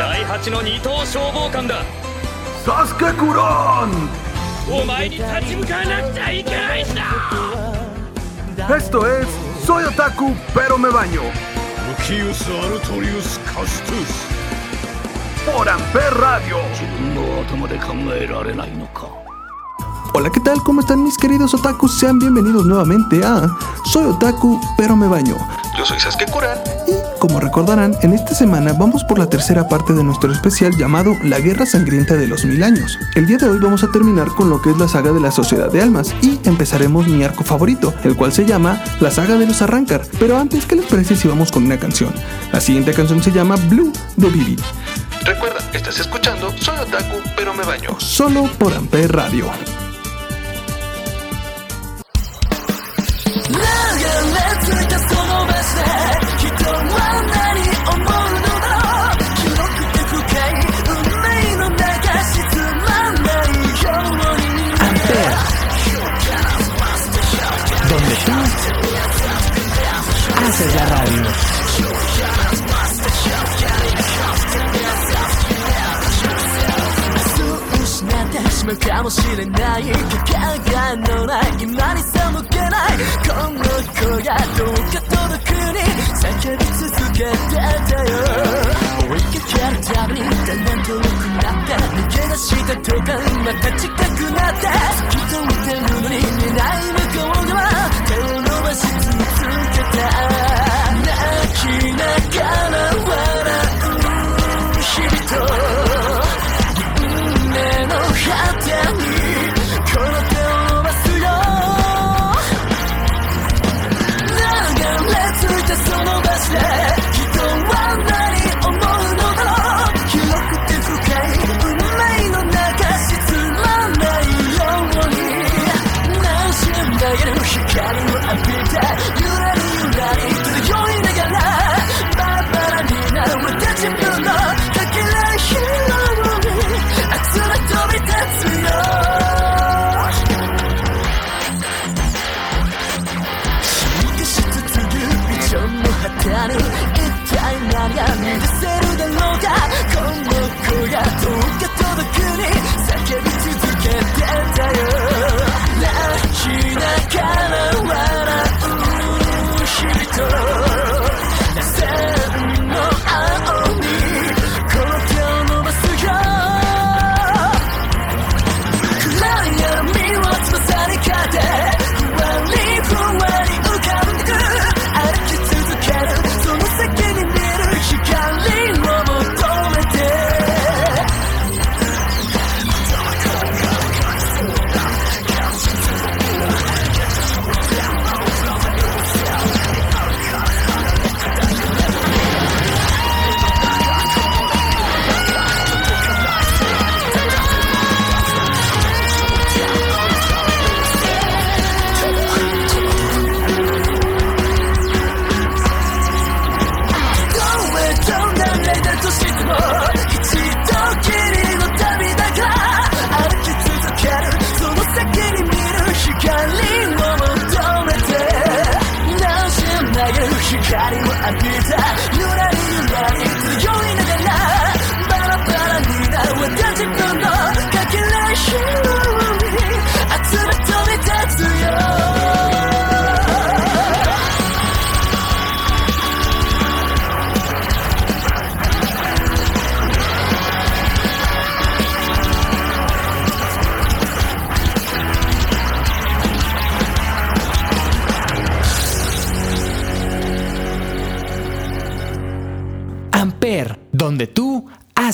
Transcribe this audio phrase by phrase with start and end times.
[0.00, 1.82] 第8の二等消防官だ
[2.64, 3.90] ¡Sasuke Kuron!
[4.68, 7.02] お前に立ち向かわなくちゃいけないんだ
[8.68, 9.26] Esto es
[9.64, 11.22] Soy Otaku, pero me baño.
[11.22, 14.26] ルキウス・アルトリウス・カストゥス
[15.46, 16.56] Por Amper Radio.
[16.70, 19.08] 自分の頭で考えられないのか
[20.14, 20.58] Hola, ¿qué tal?
[20.62, 21.98] ¿Cómo están mis queridos otakus?
[22.00, 23.48] Sean bienvenidos nuevamente a
[23.92, 25.36] Soy Otaku, pero me baño.
[25.77, 26.57] yo soy Sasuke Kuran.
[26.87, 31.15] Y como recordarán, en esta semana vamos por la tercera parte de nuestro especial llamado
[31.23, 32.97] La Guerra Sangrienta de los Mil Años.
[33.15, 35.31] El día de hoy vamos a terminar con lo que es la saga de la
[35.31, 39.47] Sociedad de Almas y empezaremos mi arco favorito, el cual se llama La Saga de
[39.47, 40.01] los Arrancar.
[40.19, 42.13] Pero antes, ¿qué les parece si vamos con una canción?
[42.51, 44.57] La siguiente canción se llama Blue de Vivi.
[45.23, 47.99] Recuerda, estás escuchando Soy Otaku, pero me baño.
[47.99, 49.49] Solo por Amper Radio.
[70.61, 71.60] Haces la.
[78.71, 79.83] ってしまうかもしれない
[80.25, 82.19] 鏡のない今に背
[82.49, 83.59] けないこの
[83.99, 85.79] 声がどうか届くに
[86.15, 88.15] 叫び続けてたよ
[89.09, 93.09] 追いかけるたびにだんだん遠くなって抜け出したとか
[93.43, 97.59] また近くなって透き通ってるのに見ない向こう側
[98.07, 99.07] 手を伸ばし続
[99.73, 99.99] けた
[101.01, 101.19] 泣
[101.57, 103.15] きながら笑
[103.75, 103.99] う
[104.81, 105.60] 日々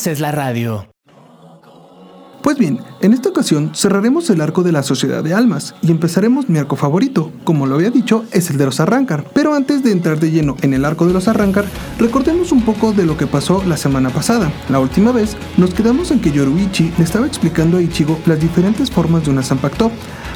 [0.08, 0.88] Haces la radio.
[2.42, 6.50] Pues bien, en esta ocasión cerraremos el arco de la Sociedad de Almas y empezaremos
[6.50, 9.26] mi arco favorito, como lo había dicho, es el de los Arrancar.
[9.34, 11.66] Pero antes de entrar de lleno en el arco de los Arrancar,
[12.00, 14.52] recordemos un poco de lo que pasó la semana pasada.
[14.70, 18.90] La última vez nos quedamos en que Yoruichi le estaba explicando a Ichigo las diferentes
[18.90, 19.92] formas de una Zanpakuto,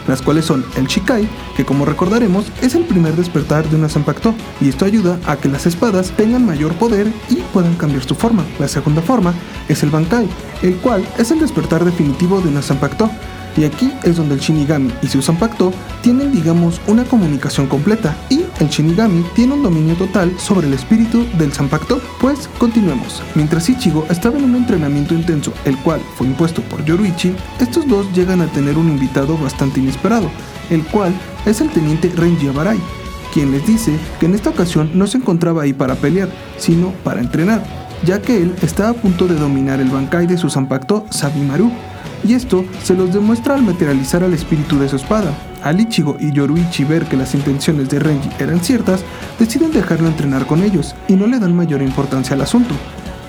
[0.07, 4.33] las cuales son el Shikai, que como recordaremos es el primer despertar de una Zanpakuto,
[4.59, 8.43] y esto ayuda a que las espadas tengan mayor poder y puedan cambiar su forma.
[8.59, 9.33] La segunda forma
[9.67, 10.27] es el Bankai,
[10.61, 13.09] el cual es el despertar definitivo de Zanpakuto,
[13.57, 18.45] y aquí es donde el Shinigami y su Zanpakuto tienen digamos una comunicación completa y
[18.59, 22.01] el Shinigami tiene un dominio total sobre el espíritu del Zanpakuto.
[22.19, 23.21] Pues continuemos.
[23.35, 28.07] Mientras Ichigo estaba en un entrenamiento intenso, el cual fue impuesto por Yoruichi, estos dos
[28.13, 30.29] llegan a tener un invitado bastante inesperado,
[30.69, 31.13] el cual
[31.45, 32.79] es el teniente Renji Abarai,
[33.33, 37.19] quien les dice que en esta ocasión no se encontraba ahí para pelear, sino para
[37.21, 37.63] entrenar,
[38.05, 41.71] ya que él estaba a punto de dominar el Bankai de su Zanpakuto Sabimaru,
[42.23, 45.33] y esto se los demuestra al materializar al espíritu de su espada.
[45.63, 49.03] Al Ichigo y Yoruichi ver que las intenciones de Renji eran ciertas,
[49.39, 52.73] deciden dejarlo entrenar con ellos y no le dan mayor importancia al asunto.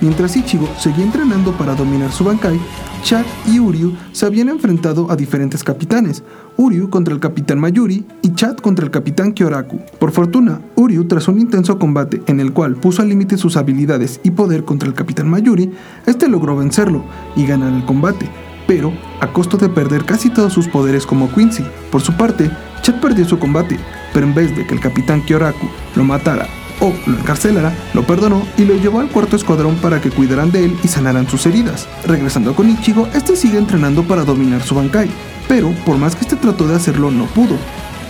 [0.01, 2.59] Mientras Ichigo seguía entrenando para dominar su Bankai,
[3.03, 6.23] Chad y Uryu se habían enfrentado a diferentes capitanes,
[6.57, 9.79] Uryu contra el capitán Mayuri y Chad contra el capitán Kyoraku.
[9.99, 14.19] Por fortuna, Uryu, tras un intenso combate en el cual puso al límite sus habilidades
[14.23, 15.71] y poder contra el capitán Mayuri,
[16.05, 17.03] este logró vencerlo
[17.35, 18.29] y ganar el combate,
[18.67, 21.63] pero a costo de perder casi todos sus poderes como Quincy.
[21.91, 22.49] Por su parte,
[22.81, 23.79] Chad perdió su combate,
[24.13, 26.47] pero en vez de que el capitán Kyoraku lo matara
[26.79, 30.65] o lo encarcelara, lo perdonó y lo llevó al cuarto escuadrón para que cuidaran de
[30.65, 31.87] él y sanaran sus heridas.
[32.05, 35.09] Regresando con Ichigo, este sigue entrenando para dominar su Bankai,
[35.47, 37.57] pero por más que este trató de hacerlo, no pudo.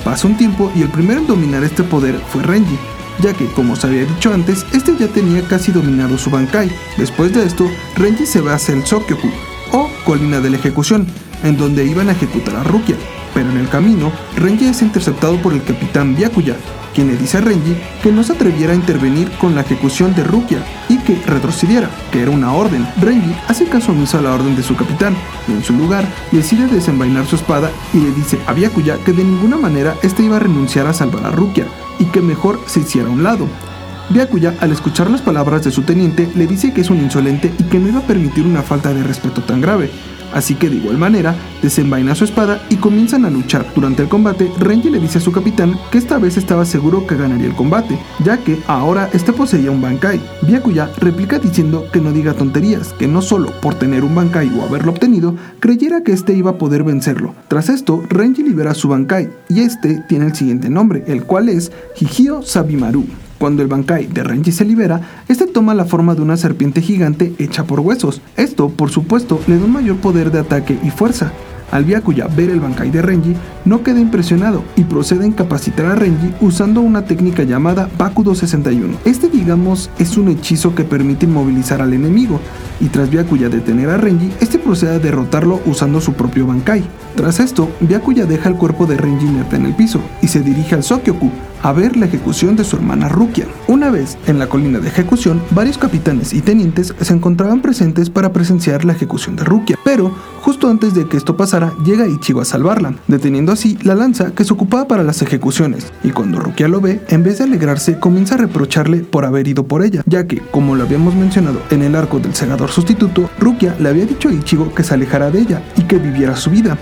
[0.03, 2.77] Pasa un tiempo y el primero en dominar este poder fue Renji,
[3.19, 6.71] ya que, como se había dicho antes, este ya tenía casi dominado su Bankai.
[6.97, 9.29] Después de esto, Renji se va hacia el Sokyoku,
[10.05, 11.07] Colina de la Ejecución,
[11.43, 12.95] en donde iban a ejecutar a Rukia.
[13.33, 16.55] Pero en el camino, Renji es interceptado por el capitán Byakuya,
[16.93, 20.23] quien le dice a Renji que no se atreviera a intervenir con la ejecución de
[20.23, 22.87] Rukia y que retrocediera, que era una orden.
[23.01, 25.15] Renji hace caso omiso a la orden de su capitán
[25.47, 29.23] y en su lugar decide desenvainar su espada y le dice a Byakuya que de
[29.23, 31.65] ninguna manera este iba a renunciar a salvar a Rukia
[31.99, 33.47] y que mejor se hiciera a un lado.
[34.09, 37.63] Byakuya, al escuchar las palabras de su teniente, le dice que es un insolente y
[37.63, 39.89] que no iba a permitir una falta de respeto tan grave.
[40.33, 43.65] Así que de igual manera, desenvaina su espada y comienzan a luchar.
[43.75, 47.15] Durante el combate, Renji le dice a su capitán que esta vez estaba seguro que
[47.15, 50.19] ganaría el combate, ya que ahora este poseía un Bankai.
[50.41, 54.63] Byakuya replica diciendo que no diga tonterías, que no solo por tener un Bankai o
[54.63, 57.35] haberlo obtenido, creyera que este iba a poder vencerlo.
[57.47, 61.71] Tras esto, Renji libera su Bankai, y este tiene el siguiente nombre, el cual es
[61.99, 63.05] Higio Sabimaru.
[63.43, 67.33] Cuando el Bankai de Renji se libera, este toma la forma de una serpiente gigante
[67.39, 68.21] hecha por huesos.
[68.37, 71.33] Esto, por supuesto, le da un mayor poder de ataque y fuerza.
[71.69, 73.35] Al Byakuya ver el Bankai de Renji,
[73.65, 78.95] no queda impresionado y procede a incapacitar a Renji usando una técnica llamada Bakudo 61.
[79.03, 82.39] Este, digamos, es un hechizo que permite inmovilizar al enemigo,
[82.79, 86.81] y tras Byakuya detener a Renji, este procede a derrotarlo usando su propio Bankai.
[87.17, 90.75] Tras esto, Byakuya deja el cuerpo de Renji inerte en el piso y se dirige
[90.75, 91.29] al Sokyoku,
[91.63, 93.47] a ver la ejecución de su hermana Rukia.
[93.67, 98.31] Una vez en la colina de ejecución, varios capitanes y tenientes se encontraban presentes para
[98.31, 102.45] presenciar la ejecución de Rukia, pero justo antes de que esto pasara, llega Ichigo a
[102.45, 106.81] salvarla, deteniendo así la lanza que se ocupaba para las ejecuciones, y cuando Rukia lo
[106.81, 110.39] ve, en vez de alegrarse, comienza a reprocharle por haber ido por ella, ya que,
[110.51, 114.33] como lo habíamos mencionado en el arco del segador sustituto, Rukia le había dicho a
[114.33, 116.77] Ichigo que se alejara de ella y que viviera su vida.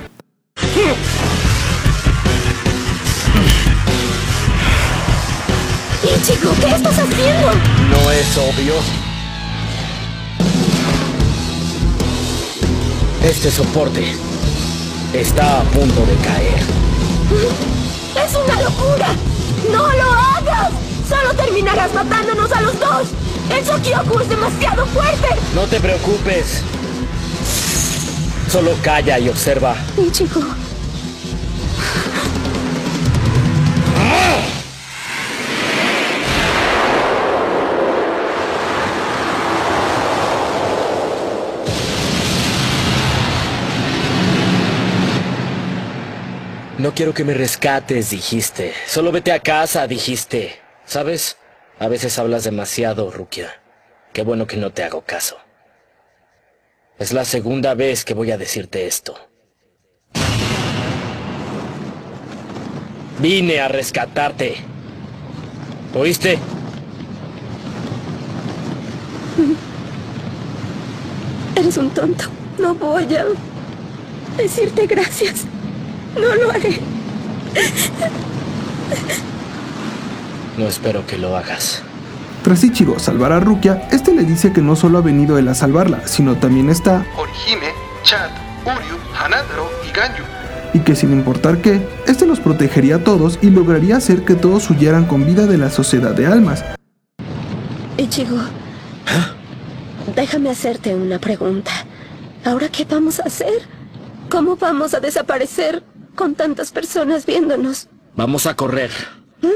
[8.11, 8.73] ¿No es obvio?
[13.23, 14.13] Este soporte
[15.13, 16.59] está a punto de caer.
[18.21, 19.07] ¡Es una locura!
[19.71, 20.73] ¡No lo hagas!
[21.07, 23.07] Solo terminarás matándonos a los dos.
[23.49, 25.27] El Sokyoku es demasiado fuerte.
[25.55, 26.63] No te preocupes.
[28.51, 29.73] Solo calla y observa.
[29.97, 30.41] Ichigo.
[46.81, 48.73] No quiero que me rescates, dijiste.
[48.87, 50.59] Solo vete a casa, dijiste.
[50.83, 51.37] ¿Sabes?
[51.77, 53.61] A veces hablas demasiado, Rukia.
[54.13, 55.37] Qué bueno que no te hago caso.
[56.97, 59.15] Es la segunda vez que voy a decirte esto.
[63.19, 64.55] Vine a rescatarte.
[65.93, 66.39] ¿Oíste?
[71.55, 72.25] Eres un tonto.
[72.57, 73.25] No voy a...
[74.35, 75.45] decirte gracias.
[76.15, 76.79] No lo haré.
[80.57, 81.81] No espero que lo hagas.
[82.43, 85.53] Tras Ichigo salvar a Rukia, este le dice que no solo ha venido él a
[85.53, 87.71] salvarla, sino también está Orihime,
[88.03, 88.31] Chad,
[88.65, 90.23] Uryu, Hanadaro y Ganyu.
[90.73, 94.69] Y que sin importar qué, este los protegería a todos y lograría hacer que todos
[94.69, 96.63] huyeran con vida de la sociedad de almas.
[97.97, 98.37] Ichigo,
[100.15, 101.71] déjame hacerte una pregunta.
[102.43, 103.67] ¿Ahora qué vamos a hacer?
[104.29, 105.83] ¿Cómo vamos a desaparecer
[106.15, 107.87] con tantas personas viéndonos?
[108.15, 108.91] Vamos a correr.
[109.41, 109.47] ¿Mm?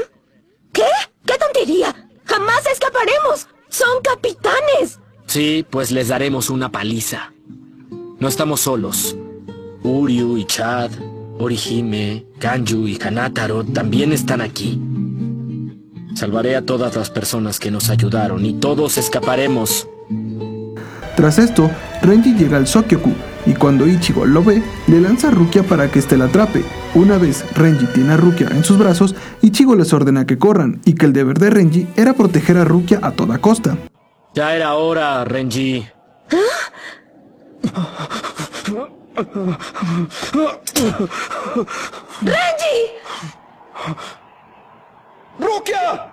[0.72, 0.84] ¿Qué?
[1.24, 1.94] ¡Qué tontería!
[2.24, 3.48] ¡Jamás escaparemos!
[3.68, 5.00] ¡Son capitanes!
[5.26, 7.32] Sí, pues les daremos una paliza.
[8.18, 9.16] No estamos solos.
[9.82, 10.90] Uryu y Chad,
[11.38, 14.80] Orihime, Kanju y Hanataro también están aquí.
[16.14, 19.86] Salvaré a todas las personas que nos ayudaron y todos escaparemos.
[21.14, 21.70] Tras esto,
[22.02, 23.12] Renji llega al Sokyoku
[23.46, 26.64] y cuando Ichigo lo ve, le lanza a Rukia para que éste la atrape.
[26.94, 30.94] Una vez Renji tiene a Rukia en sus brazos, Ichigo les ordena que corran y
[30.94, 33.76] que el deber de Renji era proteger a Rukia a toda costa.
[34.34, 35.86] Ya era hora, Renji.
[42.22, 42.76] ¡Renji!
[45.38, 46.12] ¡Rukia!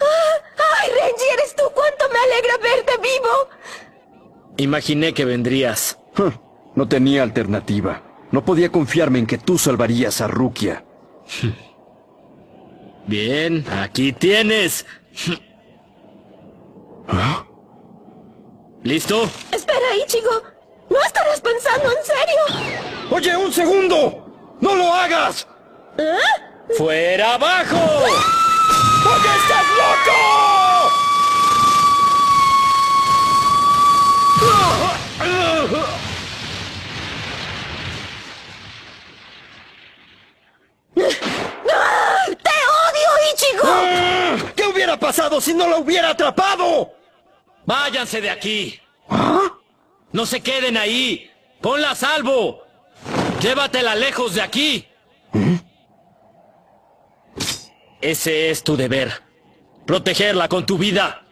[0.00, 1.62] ¡Ay, Renji, eres tú!
[1.74, 3.48] ¡Cuánto me alegra verte vivo!
[4.56, 5.98] Imaginé que vendrías.
[6.74, 8.02] No tenía alternativa.
[8.30, 10.84] No podía confiarme en que tú salvarías a Rukia.
[13.06, 14.86] Bien, aquí tienes.
[17.08, 17.44] ¿Ah?
[18.82, 19.28] ¿Listo?
[19.52, 20.42] Espera, Ichigo.
[20.90, 22.80] ¿No estarás pensando en serio?
[23.10, 24.56] ¡Oye, un segundo!
[24.60, 25.46] ¡No lo hagas!
[25.98, 26.72] ¿Eh?
[26.76, 27.76] ¡Fuera abajo!
[29.04, 30.44] ¿Por qué estás loco?
[40.94, 41.02] ¡Te
[42.86, 44.52] odio, Ichigo!
[44.54, 46.94] ¿Qué hubiera pasado si no lo hubiera atrapado?
[47.66, 48.80] ¡Váyanse de aquí!
[50.12, 51.30] ¡No se queden ahí!
[51.60, 52.62] ¡Ponla a salvo!
[53.40, 54.88] ¡Llévatela lejos de aquí!
[58.00, 59.22] Ese es tu deber.
[59.86, 61.24] Protegerla con tu vida.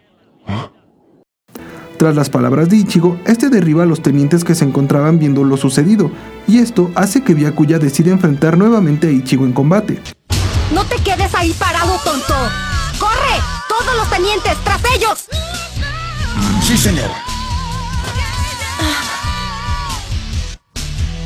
[2.02, 5.56] Tras las palabras de Ichigo, este derriba a los tenientes que se encontraban viendo lo
[5.56, 6.10] sucedido,
[6.48, 10.02] y esto hace que Byakuya decida enfrentar nuevamente a Ichigo en combate.
[10.74, 12.34] ¡No te quedes ahí parado, tonto!
[12.98, 13.38] ¡Corre!
[13.68, 15.28] ¡Todos los tenientes, tras ellos!
[16.60, 17.08] Sí, señor.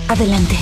[0.08, 0.58] Adelante.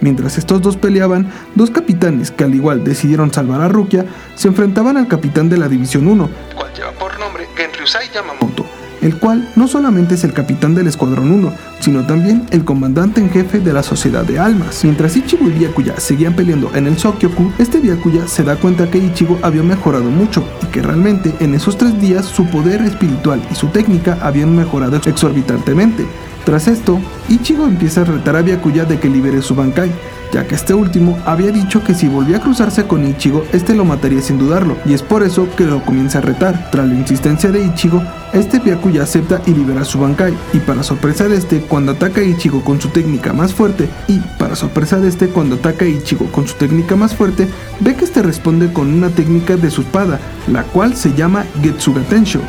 [0.00, 4.96] Mientras estos dos peleaban, dos capitanes que al igual decidieron salvar a Rukia se enfrentaban
[4.96, 8.64] al capitán de la División 1, cual lleva por nombre Genryusai Yamamoto,
[9.02, 13.30] el cual no solamente es el capitán del Escuadrón 1, sino también el comandante en
[13.30, 14.84] jefe de la Sociedad de Almas.
[14.84, 18.98] Mientras Ichigo y Byakuya seguían peleando en el Sokyoku, este Byakuya se da cuenta que
[18.98, 23.54] Ichigo había mejorado mucho y que realmente en esos tres días su poder espiritual y
[23.54, 26.06] su técnica habían mejorado exorbitantemente.
[26.44, 29.92] Tras esto, Ichigo empieza a retar a Byakuya de que libere su Bankai,
[30.32, 33.84] ya que este último había dicho que si volvía a cruzarse con Ichigo, este lo
[33.84, 36.70] mataría sin dudarlo, y es por eso que lo comienza a retar.
[36.70, 41.28] Tras la insistencia de Ichigo, este Byakuya acepta y libera su Bankai, y para sorpresa
[41.28, 45.08] de este, cuando ataca a Ichigo con su técnica más fuerte, y para sorpresa de
[45.08, 47.48] este, cuando ataca a Ichigo con su técnica más fuerte,
[47.80, 50.18] ve que este responde con una técnica de su espada,
[50.48, 52.40] la cual se llama Getsuga Tensho.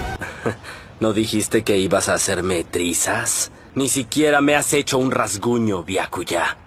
[1.00, 3.52] ¿No dijiste que ibas a hacerme trizas?
[3.74, 6.58] Ni siquiera me has hecho un rasguño, Byakuya.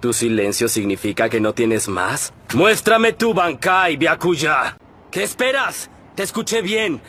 [0.00, 2.34] ¿Tu silencio significa que no tienes más?
[2.54, 4.76] ¡Muéstrame tu Bankai, Byakuya!
[5.10, 5.90] ¿Qué esperas?
[6.14, 7.00] Te escuché bien.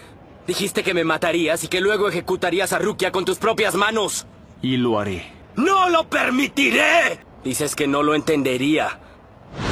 [0.47, 4.27] Dijiste que me matarías y que luego ejecutarías a Rukia con tus propias manos.
[4.61, 5.31] Y lo haré.
[5.55, 7.19] ¡No lo permitiré!
[7.43, 8.99] Dices que no lo entendería.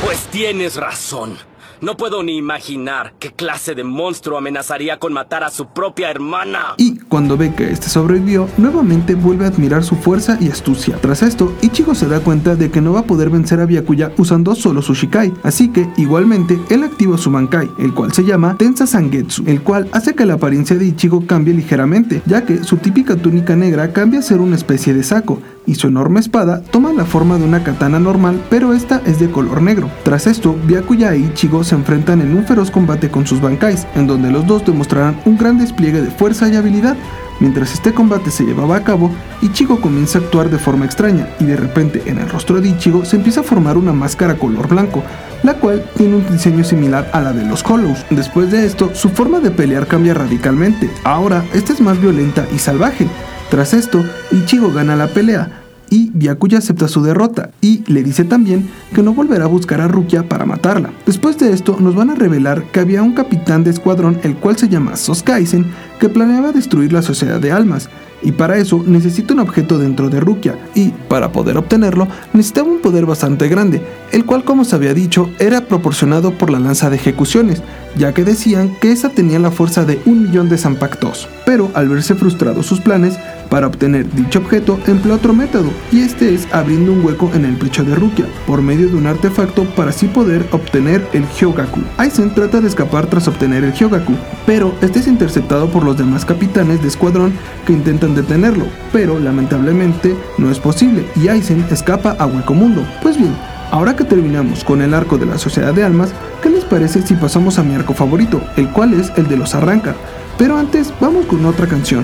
[0.04, 1.38] Pues tienes razón.
[1.82, 6.76] No puedo ni imaginar qué clase de monstruo amenazaría con matar a su propia hermana.
[6.78, 10.98] Y cuando ve que este sobrevivió, nuevamente vuelve a admirar su fuerza y astucia.
[11.02, 14.12] Tras esto, Ichigo se da cuenta de que no va a poder vencer a Byakuya
[14.20, 18.58] usando solo su Shikai, así que igualmente él activa su Bankai, el cual se llama
[18.58, 22.78] Tensa Sangetsu, el cual hace que la apariencia de Ichigo cambie ligeramente, ya que su
[22.78, 26.94] típica túnica negra cambia a ser una especie de saco, y su enorme espada toma
[26.94, 29.90] la forma de una katana normal, pero esta es de color negro.
[30.04, 34.08] Tras esto, Byakuya e Ichigo se enfrentan en un feroz combate con sus bankais, en
[34.08, 36.96] donde los dos demostrarán un gran despliegue de fuerza y habilidad.
[37.40, 39.10] Mientras este combate se llevaba a cabo,
[39.42, 43.04] Ichigo comienza a actuar de forma extraña y de repente en el rostro de Ichigo
[43.04, 45.04] se empieza a formar una máscara color blanco,
[45.42, 48.06] la cual tiene un diseño similar a la de los Hollows.
[48.12, 50.92] Después de esto, su forma de pelear cambia radicalmente.
[51.04, 53.08] Ahora, esta es más violenta y salvaje,
[53.52, 58.70] Tras esto, Ichigo gana la pelea, y Byakuya acepta su derrota y le dice también
[58.96, 60.92] que no volverá a buscar a Rukia para matarla.
[61.06, 64.58] Después de esto nos van a revelar que había un capitán de escuadrón el cual
[64.58, 65.66] se llama Soskaisen
[66.00, 67.90] que planeaba destruir la sociedad de almas
[68.24, 72.80] y para eso necesita un objeto dentro de Rukia y para poder obtenerlo necesitaba un
[72.80, 73.82] poder bastante grande,
[74.14, 77.62] el cual como se había dicho era proporcionado por la lanza de ejecuciones,
[77.98, 81.28] ya que decían que esa tenía la fuerza de un millón de Zampactos.
[81.46, 83.18] Pero al verse frustrados sus planes,
[83.52, 87.58] para obtener dicho objeto emplea otro método, y este es abriendo un hueco en el
[87.58, 91.82] pecho de Rukia, por medio de un artefacto para así poder obtener el Hyogaku.
[91.98, 94.14] Aizen trata de escapar tras obtener el Hyogaku,
[94.46, 97.34] pero este es interceptado por los demás capitanes de escuadrón
[97.68, 102.88] que intentan detenerlo, pero lamentablemente no es posible y Aizen escapa a Hueco Mundo.
[103.04, 103.36] Pues bien,
[103.72, 106.12] Ahora que terminamos con el arco de la Sociedad de Almas,
[106.44, 109.56] ¿qué les parece si pasamos a mi arco favorito, el cual es el de los
[109.56, 109.96] Arranca?
[110.38, 112.04] Pero antes vamos con otra canción.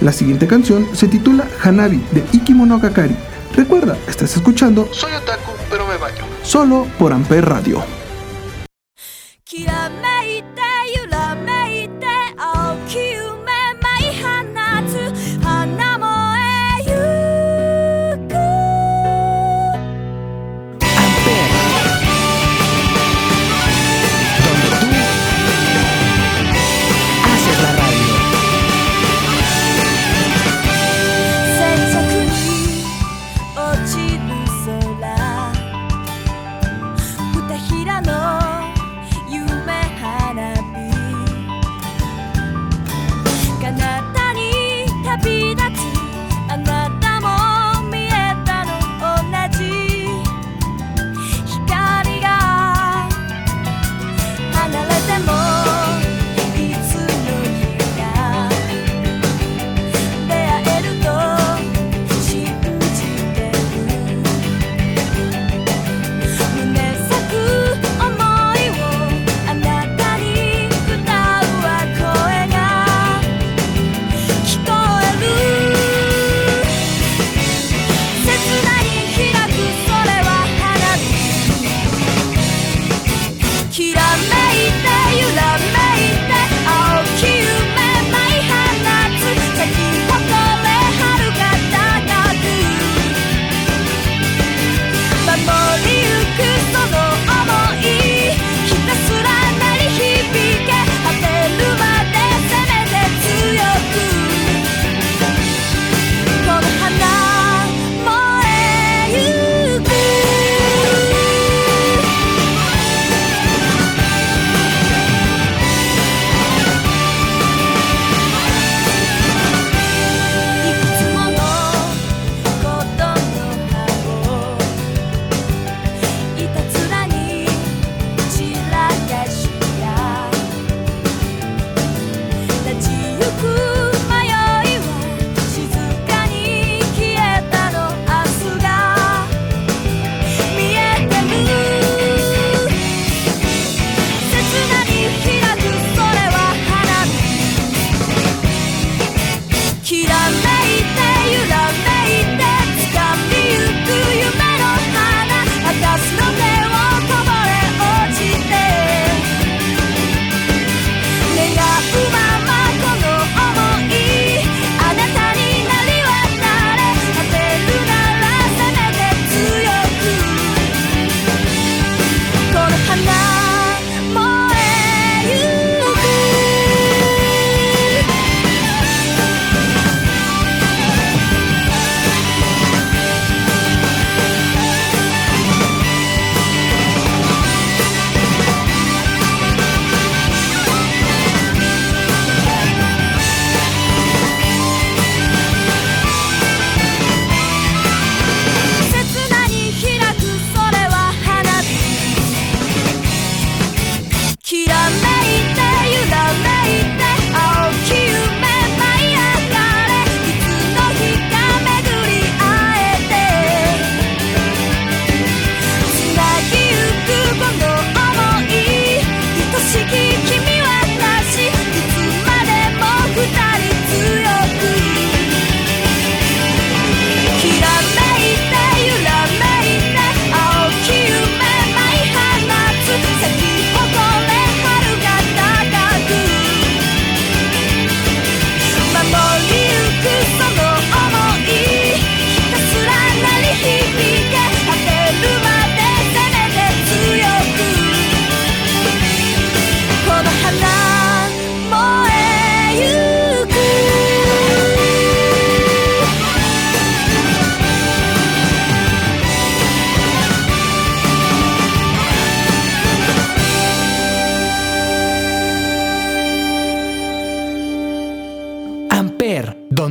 [0.00, 3.16] La siguiente canción se titula Hanabi de Ikimono Kakari.
[3.54, 6.24] Recuerda, estás escuchando Soy Otaku, pero me baño.
[6.42, 7.82] Solo por Amper Radio.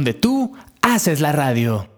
[0.05, 0.51] Donde tú
[0.83, 1.89] haces la radio.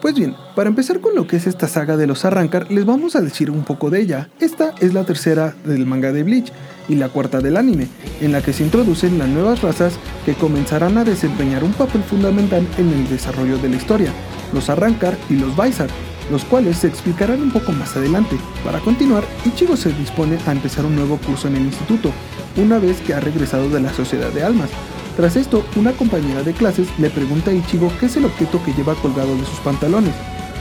[0.00, 3.16] Pues bien, para empezar con lo que es esta saga de los Arrancar, les vamos
[3.16, 4.30] a decir un poco de ella.
[4.40, 6.50] Esta es la tercera del manga de Bleach
[6.88, 7.86] y la cuarta del anime,
[8.22, 9.92] en la que se introducen las nuevas razas
[10.24, 14.14] que comenzarán a desempeñar un papel fundamental en el desarrollo de la historia,
[14.54, 15.90] los Arrancar y los Vaisar,
[16.30, 18.36] los cuales se explicarán un poco más adelante.
[18.64, 22.10] Para continuar, Ichigo se dispone a empezar un nuevo curso en el instituto,
[22.56, 24.70] una vez que ha regresado de la Sociedad de Almas,
[25.20, 28.72] tras esto, una compañera de clases le pregunta a Ichigo qué es el objeto que
[28.72, 30.14] lleva colgado de sus pantalones.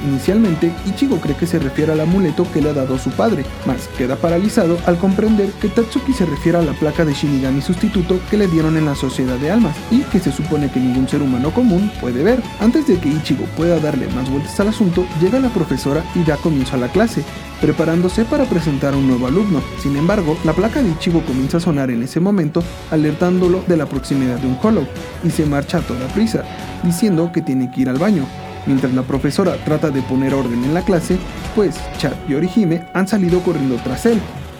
[0.05, 3.87] Inicialmente, Ichigo cree que se refiere al amuleto que le ha dado su padre, mas
[3.97, 8.37] queda paralizado al comprender que Tatsuki se refiere a la placa de Shinigami sustituto que
[8.37, 11.51] le dieron en la Sociedad de Almas y que se supone que ningún ser humano
[11.51, 12.41] común puede ver.
[12.59, 16.37] Antes de que Ichigo pueda darle más vueltas al asunto, llega la profesora y da
[16.37, 17.23] comienzo a la clase,
[17.61, 19.61] preparándose para presentar a un nuevo alumno.
[19.81, 23.85] Sin embargo, la placa de Ichigo comienza a sonar en ese momento, alertándolo de la
[23.85, 24.87] proximidad de un Hollow,
[25.23, 26.43] y se marcha a toda prisa,
[26.83, 28.25] diciendo que tiene que ir al baño.
[28.65, 31.17] Mientras la profesora trata de poner orden en la clase,
[31.55, 34.19] pues Chad y Orihime han salido corriendo tras él.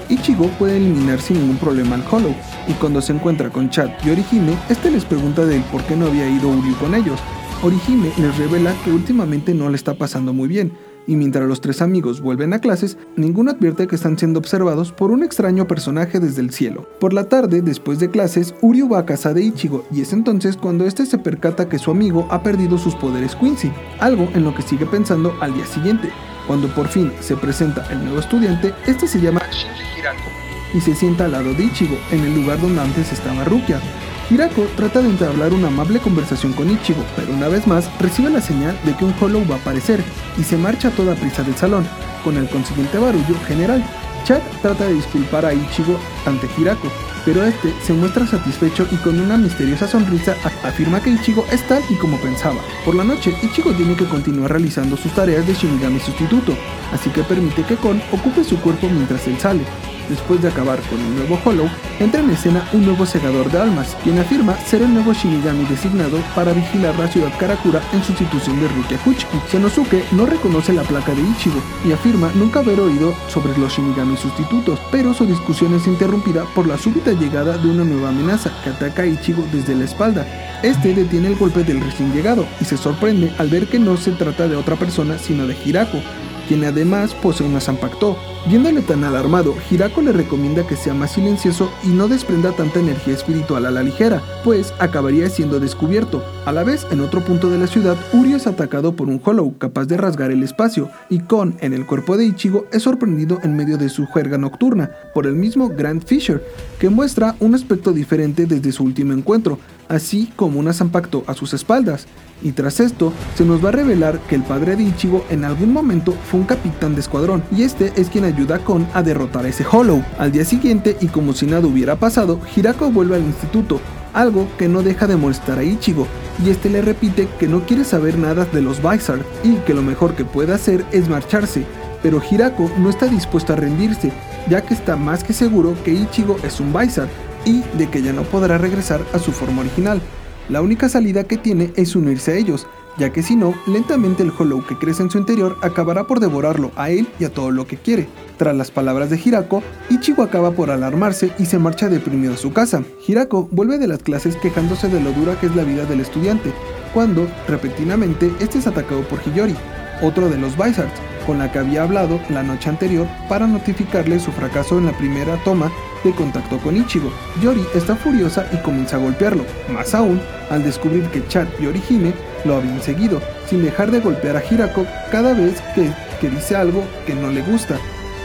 [0.10, 2.34] Ichigo puede eliminar sin ningún problema al Hollow,
[2.68, 5.96] y cuando se encuentra con Chad y Orihime, este les pregunta de él por qué
[5.96, 7.20] no había ido Uryu con ellos.
[7.62, 10.72] Orihime les revela que últimamente no le está pasando muy bien,
[11.10, 15.10] y mientras los tres amigos vuelven a clases, ninguno advierte que están siendo observados por
[15.10, 16.88] un extraño personaje desde el cielo.
[17.00, 20.56] Por la tarde, después de clases, Uryu va a casa de Ichigo y es entonces
[20.56, 24.54] cuando este se percata que su amigo ha perdido sus poderes Quincy, algo en lo
[24.54, 26.12] que sigue pensando al día siguiente.
[26.46, 30.30] Cuando por fin se presenta el nuevo estudiante, este se llama Shinji Hirako
[30.76, 33.82] y se sienta al lado de Ichigo, en el lugar donde antes estaba Rukia,
[34.30, 38.42] Hirako trata de entablar una amable conversación con Ichigo, pero una vez más recibe la
[38.42, 40.04] señal de que un Hollow va a aparecer
[40.38, 41.88] y se marcha a toda prisa del salón,
[42.24, 43.84] con el consiguiente barullo general.
[44.26, 46.92] Chad trata de disculpar a Ichigo ante Hirako,
[47.26, 51.82] pero este se muestra satisfecho y con una misteriosa sonrisa afirma que Ichigo es tal
[51.90, 52.60] y como pensaba.
[52.86, 56.54] Por la noche, Ichigo tiene que continuar realizando sus tareas de Shinigami sustituto,
[56.94, 59.62] así que permite que Kon ocupe su cuerpo mientras él sale
[60.10, 61.70] después de acabar con el nuevo Hollow,
[62.00, 66.18] entra en escena un nuevo segador de almas, quien afirma ser el nuevo Shinigami designado
[66.36, 69.38] para vigilar la ciudad Karakura en sustitución de Rukia Kuchiki.
[69.50, 74.18] Senosuke no reconoce la placa de Ichigo y afirma nunca haber oído sobre los Shinigami
[74.18, 78.72] sustitutos, pero su discusión es interrumpida por la súbita llegada de una nueva amenaza que
[78.72, 80.26] ataca a Ichigo desde la espalda.
[80.64, 84.12] Este detiene el golpe del recién llegado y se sorprende al ver que no se
[84.12, 86.00] trata de otra persona sino de Hirako,
[86.48, 88.18] quien además posee una Zanpakuto.
[88.48, 93.14] Viéndole tan alarmado, Hirako le recomienda que sea más silencioso y no desprenda tanta energía
[93.14, 96.24] espiritual a la ligera, pues acabaría siendo descubierto.
[96.46, 99.58] A la vez, en otro punto de la ciudad, Uri es atacado por un Hollow
[99.58, 103.56] capaz de rasgar el espacio, y Kon, en el cuerpo de Ichigo, es sorprendido en
[103.56, 106.42] medio de su juerga nocturna por el mismo Grant Fisher,
[106.80, 111.54] que muestra un aspecto diferente desde su último encuentro, así como una Zanpakuto a sus
[111.54, 112.08] espaldas
[112.42, 115.74] y tras esto se nos va a revelar que el padre de Ichigo en algún
[115.74, 119.50] momento fue un capitán de escuadrón y este es quien ayuda a a derrotar a
[119.50, 120.04] ese Hollow.
[120.18, 123.82] Al día siguiente y como si nada hubiera pasado, Hirako vuelve al instituto,
[124.14, 126.08] algo que no deja de molestar a Ichigo,
[126.44, 129.82] y este le repite que no quiere saber nada de los Vizard y que lo
[129.82, 131.66] mejor que puede hacer es marcharse.
[132.02, 134.12] Pero Hirako no está dispuesto a rendirse,
[134.50, 137.10] ya que está más que seguro que Ichigo es un Vizard
[137.46, 140.02] y de que ya no podrá regresar a su forma original.
[140.50, 142.68] La única salida que tiene es unirse a ellos,
[143.00, 146.72] ya que si no, lentamente el Hollow que crece en su interior acabará por devorarlo
[146.76, 148.10] a él y a todo lo que quiere.
[148.38, 152.52] Tras las palabras de Hirako, Ichigo acaba por alarmarse y se marcha deprimido a su
[152.52, 152.84] casa.
[153.08, 156.52] Hirako vuelve de las clases quejándose de lo dura que es la vida del estudiante,
[156.94, 159.56] cuando, repentinamente, este es atacado por Hiyori,
[160.02, 160.92] otro de los Vizards,
[161.26, 165.42] con la que había hablado la noche anterior para notificarle su fracaso en la primera
[165.44, 165.72] toma
[166.04, 167.12] de contacto con Ichigo.
[167.42, 172.14] Yori está furiosa y comienza a golpearlo, más aún al descubrir que Chad y Orihime
[172.46, 176.84] lo habían seguido, sin dejar de golpear a Hirako cada vez que, que dice algo
[177.06, 177.78] que no le gusta.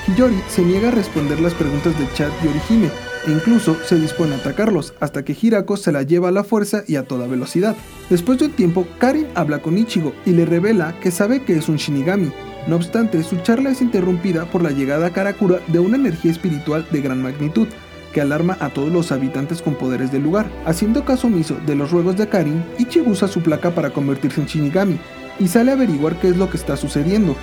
[0.07, 2.91] Hiyori se niega a responder las preguntas de Chad y Orihime,
[3.27, 6.85] e incluso se dispone a atacarlos, hasta que Hirako se la lleva a la fuerza
[6.87, 7.75] y a toda velocidad.
[8.11, 11.69] Después de un tiempo, Karin habla con Ichigo y le revela que sabe que es
[11.69, 12.31] un Shinigami,
[12.67, 16.87] no obstante, su charla es interrumpida por la llegada a Karakura de una energía espiritual
[16.91, 17.69] de gran magnitud,
[18.15, 20.47] que alarma a todos los habitantes con poderes del lugar.
[20.65, 24.47] Haciendo caso omiso de los ruegos de Karin, Ichigo usa su placa para convertirse en
[24.47, 24.99] Shinigami
[25.39, 27.37] y sale a averiguar qué es lo que está sucediendo.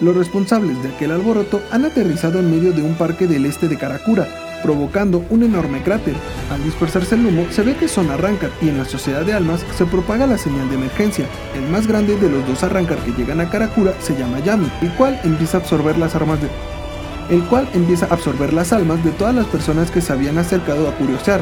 [0.00, 3.76] Los responsables de aquel alboroto han aterrizado en medio de un parque del este de
[3.76, 4.26] Karakura,
[4.62, 6.14] provocando un enorme cráter.
[6.50, 9.64] Al dispersarse el humo, se ve que son Arrancar y en la Sociedad de Almas
[9.76, 11.26] se propaga la señal de emergencia.
[11.54, 14.90] El más grande de los dos Arrancar que llegan a Karakura se llama Yami, el
[14.94, 16.48] cual empieza a absorber las armas de
[17.30, 20.88] el cual empieza a absorber las almas de todas las personas que se habían acercado
[20.88, 21.40] a curiosear.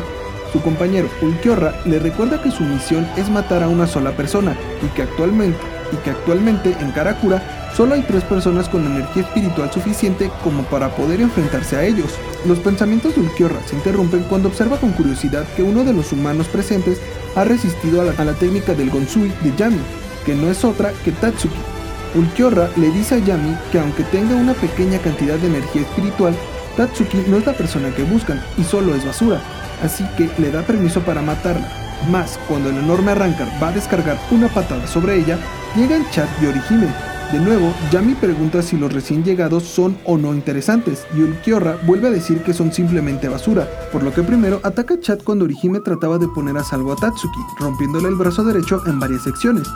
[0.53, 4.87] Su compañero Ulquiorra le recuerda que su misión es matar a una sola persona y
[4.95, 5.59] que actualmente,
[5.93, 10.95] y que actualmente en Karakura solo hay tres personas con energía espiritual suficiente como para
[10.95, 12.13] poder enfrentarse a ellos.
[12.47, 16.49] Los pensamientos de Ulquiorra se interrumpen cuando observa con curiosidad que uno de los humanos
[16.49, 17.01] presentes
[17.35, 19.81] ha resistido a la, a la técnica del Gonsui de Yami,
[20.27, 21.72] que no es otra que Tatsuki.
[22.15, 26.35] Ulquiorra le dice a Yami que aunque tenga una pequeña cantidad de energía espiritual,
[26.77, 29.41] Tatsuki no es la persona que buscan y solo es basura,
[29.83, 31.67] así que le da permiso para matarla.
[32.11, 35.39] Más, cuando el enorme Arrancar va a descargar una patada sobre ella,
[35.77, 36.89] llegan Chat y Orihime.
[37.33, 42.09] De nuevo, Yami pregunta si los recién llegados son o no interesantes, y Ulquiorra vuelve
[42.09, 45.81] a decir que son simplemente basura, por lo que primero ataca a Chat cuando Orihime
[45.81, 49.67] trataba de poner a salvo a Tatsuki, rompiéndole el brazo derecho en varias secciones.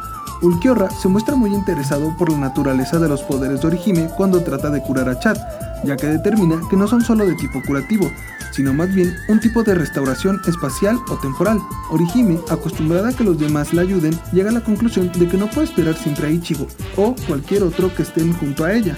[0.43, 4.71] Ulquiorra se muestra muy interesado por la naturaleza de los poderes de Orihime cuando trata
[4.71, 5.39] de curar a Chat,
[5.85, 8.11] ya que determina que no son solo de tipo curativo,
[8.53, 11.59] sino más bien un tipo de restauración espacial o temporal.
[11.91, 15.49] Orihime, acostumbrada a que los demás la ayuden, llega a la conclusión de que no
[15.49, 18.97] puede esperar siempre a Ichigo o cualquier otro que estén junto a ella,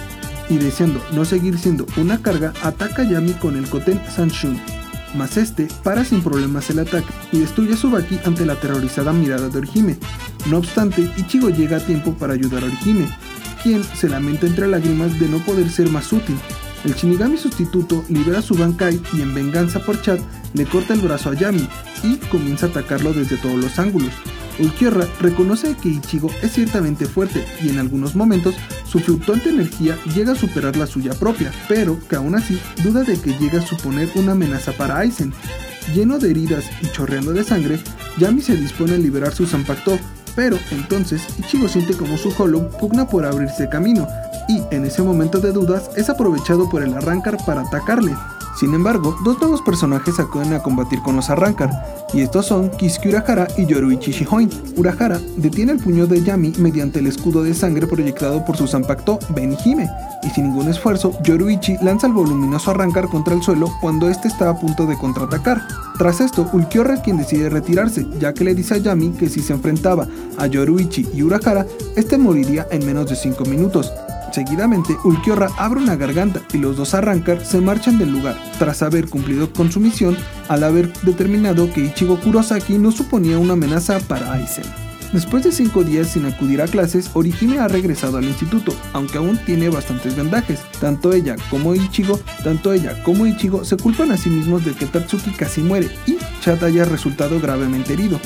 [0.48, 4.77] y deseando no seguir siendo una carga, ataca a Yami con el Koten Sanshun.
[5.14, 9.48] Mas este para sin problemas el ataque y destruye a Subaki ante la aterrorizada mirada
[9.48, 9.96] de Orihime.
[10.46, 13.08] No obstante, Ichigo llega a tiempo para ayudar a Orihime,
[13.62, 16.36] quien se lamenta entre lágrimas de no poder ser más útil,
[16.84, 20.18] el Shinigami sustituto libera su Bankai y en venganza por Chad
[20.54, 21.68] le corta el brazo a Yami
[22.04, 24.12] y comienza a atacarlo desde todos los ángulos.
[24.58, 28.54] Ulquiorra reconoce que Ichigo es ciertamente fuerte y en algunos momentos
[28.86, 33.20] su fluctuante energía llega a superar la suya propia, pero que aún así duda de
[33.20, 35.32] que llegue a suponer una amenaza para Aizen.
[35.94, 37.80] Lleno de heridas y chorreando de sangre,
[38.18, 39.98] Yami se dispone a liberar su Zanpakuto,
[40.34, 44.06] pero entonces Ichigo siente como su Hollow pugna por abrirse camino,
[44.48, 48.14] y en ese momento de dudas es aprovechado por el Arrancar para atacarle.
[48.58, 51.70] Sin embargo, dos nuevos personajes acuden a combatir con los Arrancar,
[52.12, 54.50] y estos son Kisuke Urahara y Yoruichi Shihoin.
[54.76, 59.20] Urahara detiene el puño de Yami mediante el escudo de sangre proyectado por su Zanpakuto
[59.28, 59.88] Benihime,
[60.24, 64.50] y sin ningún esfuerzo, Yoruichi lanza el voluminoso Arrancar contra el suelo cuando este está
[64.50, 65.62] a punto de contraatacar.
[65.96, 69.40] Tras esto, Ulquiorra es quien decide retirarse, ya que le dice a Yami que si
[69.40, 73.92] se enfrentaba a Yoruichi y Urahara, este moriría en menos de 5 minutos.
[74.32, 79.08] Seguidamente, Ulquiorra abre una garganta y los dos Arrancar se marchan del lugar, tras haber
[79.08, 80.16] cumplido con su misión
[80.48, 84.64] al haber determinado que Ichigo Kurosaki no suponía una amenaza para Aizen.
[85.12, 89.38] Después de 5 días sin acudir a clases, Orihime ha regresado al instituto, aunque aún
[89.46, 90.60] tiene bastantes vendajes.
[90.80, 94.84] Tanto ella como Ichigo, tanto ella como Ichigo se culpan a sí mismos de que
[94.84, 98.20] Tatsuki casi muere y Chat haya resultado gravemente herido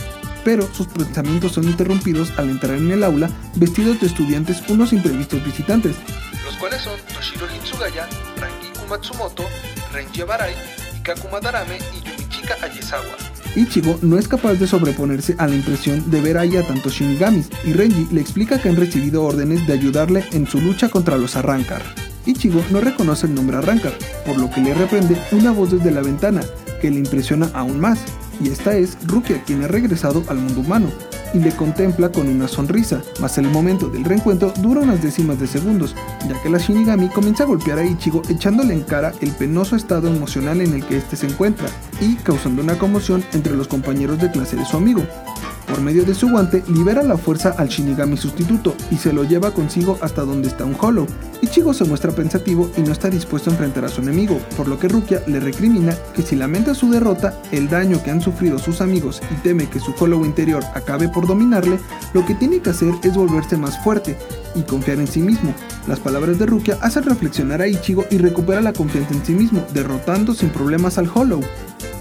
[0.44, 5.44] pero sus pensamientos son interrumpidos al entrar en el aula vestidos de estudiantes unos imprevistos
[5.44, 5.96] visitantes,
[6.44, 9.44] los cuales son Toshiro Hitsugaya, Rangiku Matsumoto,
[9.92, 10.54] Renji Abarai,
[10.98, 13.16] Ikakuma Darame y Yumichika Ayesawa.
[13.54, 17.50] Ichigo no es capaz de sobreponerse a la impresión de ver ahí a tantos shinigamis,
[17.64, 21.36] y Renji le explica que han recibido órdenes de ayudarle en su lucha contra los
[21.36, 21.82] Arrancar.
[22.24, 23.92] Ichigo no reconoce el nombre Arrancar,
[24.24, 26.40] por lo que le reprende una voz desde la ventana,
[26.80, 28.00] que le impresiona aún más,
[28.40, 30.90] y esta es Rukia quien ha regresado al mundo humano
[31.34, 35.46] y le contempla con una sonrisa, mas el momento del reencuentro dura unas décimas de
[35.46, 35.94] segundos,
[36.28, 40.08] ya que la Shinigami comienza a golpear a Ichigo echándole en cara el penoso estado
[40.08, 41.68] emocional en el que éste se encuentra
[42.00, 45.02] y causando una conmoción entre los compañeros de clase de su amigo.
[45.72, 49.54] Por medio de su guante, libera la fuerza al Shinigami sustituto y se lo lleva
[49.54, 51.06] consigo hasta donde está un Hollow.
[51.40, 54.78] Ichigo se muestra pensativo y no está dispuesto a enfrentar a su enemigo, por lo
[54.78, 58.82] que Rukia le recrimina que si lamenta su derrota, el daño que han sufrido sus
[58.82, 61.78] amigos y teme que su Hollow interior acabe por dominarle,
[62.12, 64.18] lo que tiene que hacer es volverse más fuerte
[64.54, 65.54] y confiar en sí mismo.
[65.88, 69.64] Las palabras de Rukia hacen reflexionar a Ichigo y recupera la confianza en sí mismo,
[69.72, 71.40] derrotando sin problemas al Hollow.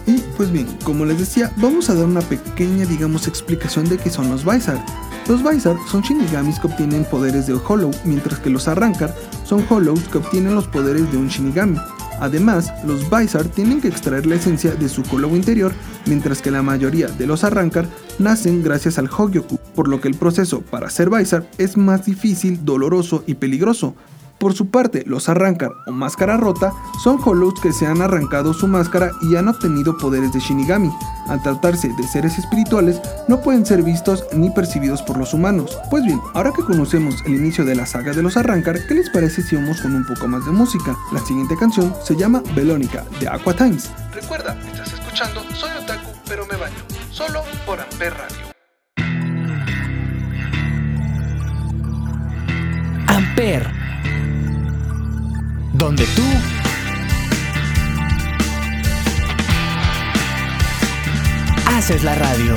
[0.06, 4.10] Y pues bien, como les decía, vamos a dar una pequeña, digamos, explicación de qué
[4.10, 4.84] son los Vaisar.
[5.28, 10.08] Los Vaisar son Shinigamis que obtienen poderes de Hollow, mientras que los Arrancar son Hollows
[10.10, 11.78] que obtienen los poderes de un Shinigami.
[12.20, 15.74] Además, los Vaisar tienen que extraer la esencia de su Hollow interior,
[16.06, 17.88] mientras que la mayoría de los Arrancar
[18.20, 22.64] nacen gracias al Hogyoku, por lo que el proceso para ser Vaisar es más difícil,
[22.64, 23.96] doloroso y peligroso,
[24.42, 26.74] por su parte, los Arrancar o Máscara Rota
[27.04, 30.92] son Hollows que se han arrancado su máscara y han obtenido poderes de Shinigami.
[31.28, 35.78] Al tratarse de seres espirituales, no pueden ser vistos ni percibidos por los humanos.
[35.92, 39.12] Pues bien, ahora que conocemos el inicio de la saga de los Arrancar, ¿qué les
[39.12, 40.98] parece si vamos con un poco más de música?
[41.14, 43.92] La siguiente canción se llama Belónica, de Aqua Times.
[44.12, 46.78] Recuerda, estás escuchando Soy Otaku, pero me baño,
[47.12, 48.38] solo por Amper Radio.
[53.06, 53.81] Amper
[55.82, 56.22] donde tú
[61.76, 62.54] haces la radio.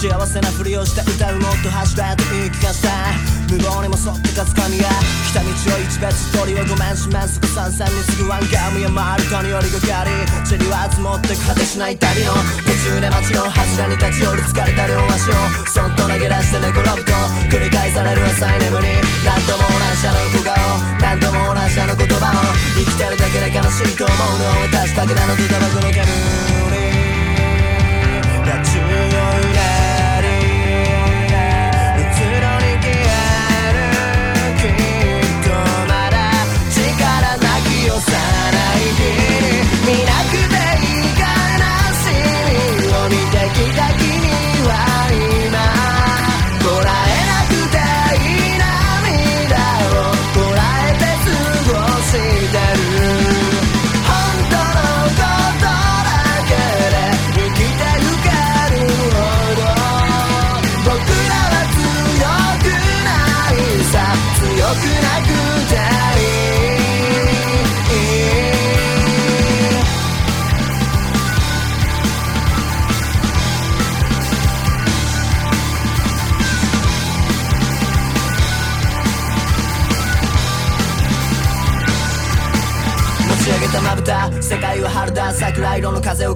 [0.00, 3.12] 幸せなふりをして歌うもっと走れと言い聞かせた
[3.52, 4.88] 無謀にも沿ってかつかみが
[5.28, 10.16] 来た道を一別鳥はごめんしめんすぐ参戦にすぐワンガムや回るかによりがかり
[10.48, 12.32] チェリは積もって果てしない旅の
[12.64, 15.36] 途中で街の柱に立ち寄る疲れた両足を
[15.68, 17.12] そっと投げ出して寝転ぶと
[17.52, 20.56] 繰り返される浅い眠り何度も同じあの小顔
[20.96, 26.08] 何度も同じあの言葉を生きてるだけで悲しいと思うのを足したけなのとタバコの煙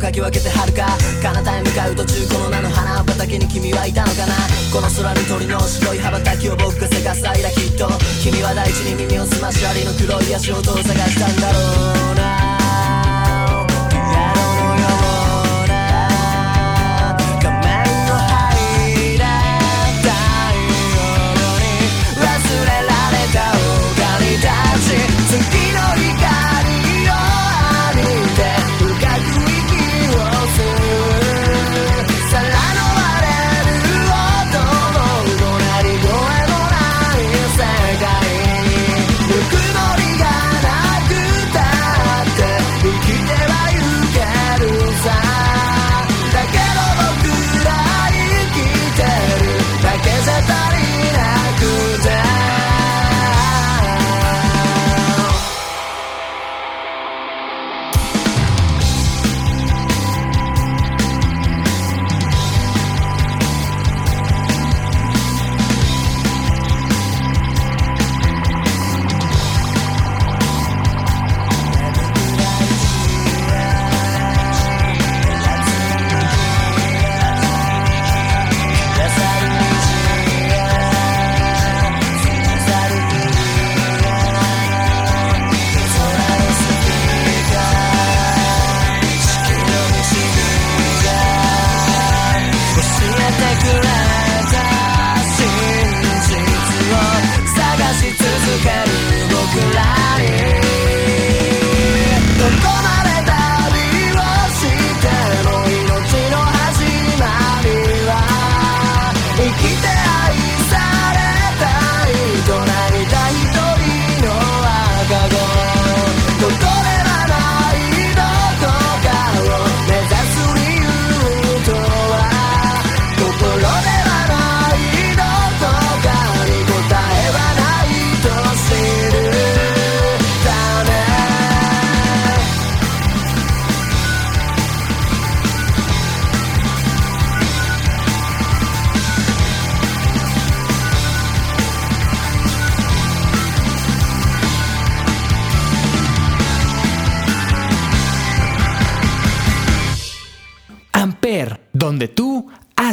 [0.04, 0.86] かき分けて遥か。
[1.22, 4.34] 彼方へ向かう途中この名の花畑に君はいたのかな。
[4.72, 7.88] この空に鳥の白い羽ばたきを僕がせかす間きっと
[8.22, 12.03] 君は大地に耳を澄ましありの黒い足音を探したんだろう。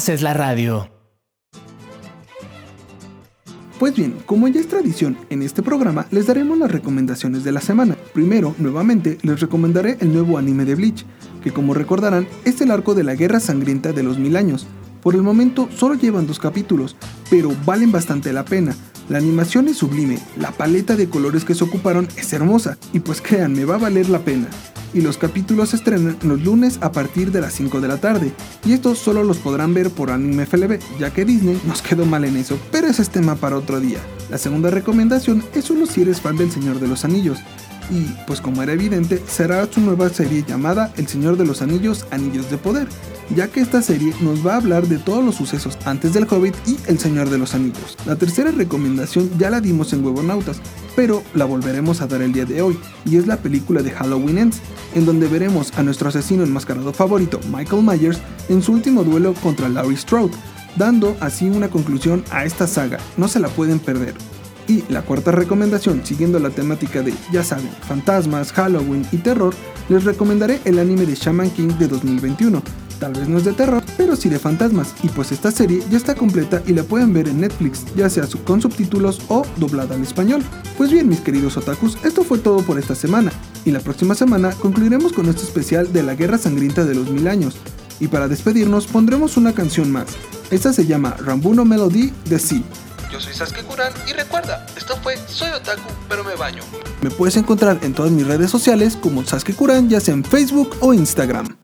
[0.07, 0.89] な es la radio.
[3.77, 7.61] Pues bien, como ya es tradición en este programa, les daremos las recomendaciones de la
[7.61, 7.95] semana.
[8.13, 11.05] Primero, nuevamente, les recomendaré el nuevo anime de Bleach,
[11.43, 14.67] que como recordarán, es el arco de la Guerra Sangrienta de los Mil Años.
[15.01, 16.95] Por el momento solo llevan dos capítulos,
[17.29, 18.75] pero valen bastante la pena.
[19.11, 23.19] La animación es sublime, la paleta de colores que se ocuparon es hermosa, y pues
[23.19, 24.47] créanme, va a valer la pena
[24.93, 28.31] y los capítulos se estrenan los lunes a partir de las 5 de la tarde.
[28.65, 32.25] Y estos solo los podrán ver por Anime FLB, ya que Disney nos quedó mal
[32.25, 33.99] en eso, pero ese es tema para otro día.
[34.29, 37.39] La segunda recomendación es solo si eres fan del Señor de los Anillos,
[37.91, 42.07] y, pues como era evidente, será su nueva serie llamada El Señor de los Anillos,
[42.09, 42.87] Anillos de Poder,
[43.35, 46.55] ya que esta serie nos va a hablar de todos los sucesos antes del Hobbit
[46.65, 47.97] y El Señor de los Anillos.
[48.05, 50.61] La tercera recomendación ya la dimos en Huevonautas,
[50.95, 54.37] pero la volveremos a dar el día de hoy, y es la película de Halloween
[54.37, 54.61] Ends,
[54.95, 58.19] en donde veremos a nuestro asesino enmascarado favorito, Michael Myers,
[58.49, 60.33] en su último duelo contra Laurie Strode,
[60.75, 64.15] dando así una conclusión a esta saga, no se la pueden perder.
[64.67, 69.53] Y la cuarta recomendación, siguiendo la temática de, ya saben, fantasmas, Halloween y terror,
[69.89, 72.61] les recomendaré el anime de Shaman King de 2021.
[72.99, 75.97] Tal vez no es de terror, pero sí de fantasmas, y pues esta serie ya
[75.97, 80.03] está completa y la pueden ver en Netflix, ya sea con subtítulos o doblada al
[80.03, 80.43] español.
[80.77, 83.31] Pues bien, mis queridos otakus, esto fue todo por esta semana,
[83.65, 87.27] y la próxima semana concluiremos con este especial de la Guerra Sangrienta de los Mil
[87.27, 87.57] Años,
[87.99, 90.05] y para despedirnos pondremos una canción más.
[90.51, 92.61] Esta se llama Rambuno Melody de Sea
[93.11, 96.63] yo soy Sasuke Kuran y recuerda, esto fue Soy Otaku, pero me baño.
[97.01, 100.77] Me puedes encontrar en todas mis redes sociales como Sasuke Kuran, ya sea en Facebook
[100.79, 101.57] o Instagram.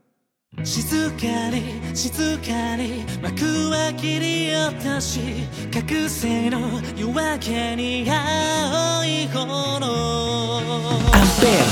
[11.12, 11.66] Amper,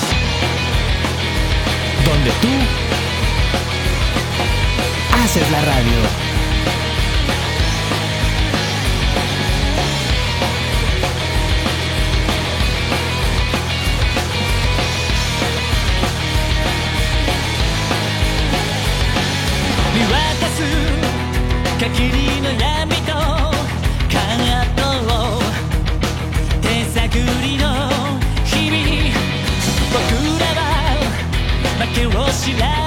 [2.07, 2.49] donde tú
[5.12, 6.26] haces la radio.
[21.97, 25.40] 霧の闇とカーを
[26.61, 27.09] 手探
[27.42, 27.64] りの
[28.44, 28.76] 日々
[29.90, 29.99] 僕
[30.38, 30.61] らは
[31.80, 32.86] 負けを知らない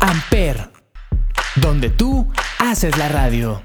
[0.00, 0.70] Amper,
[1.56, 3.60] donde tú haces la radio.